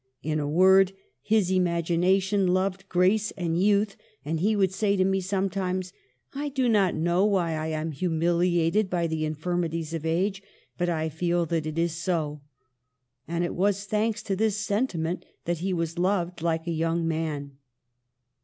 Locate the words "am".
7.67-7.91